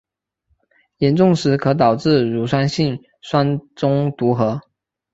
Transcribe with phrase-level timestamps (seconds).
[0.97, 4.59] 严重时可导致乳酸性酸中毒和。